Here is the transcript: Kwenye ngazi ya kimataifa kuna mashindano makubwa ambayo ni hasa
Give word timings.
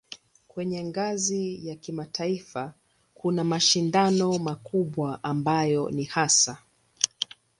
Kwenye 0.47 0.83
ngazi 0.83 1.67
ya 1.67 1.75
kimataifa 1.75 2.73
kuna 3.13 3.43
mashindano 3.43 4.39
makubwa 4.39 5.23
ambayo 5.23 5.89
ni 5.89 6.03
hasa 6.03 6.57